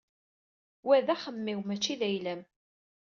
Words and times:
Wa 0.85 0.95
d 1.05 1.07
axemmem-iw 1.13 1.59
mačči 1.63 1.95
d 1.99 2.01
ayla-m. 2.07 2.41